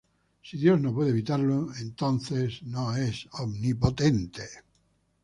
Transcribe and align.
Si 0.41 0.57
Dios 0.57 0.81
no 0.81 0.95
puede 0.95 1.11
evitarlo, 1.11 1.71
entonces 1.79 2.63
no 2.63 2.95
es 2.97 3.27
omnipotente. 3.33 4.49